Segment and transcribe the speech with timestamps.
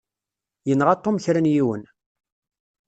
[0.67, 1.83] Yenɣa Tom kra n yiwen.